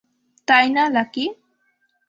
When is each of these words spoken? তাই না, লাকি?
তাই 0.47 0.67
না, 0.69 0.83
লাকি? 0.89 1.25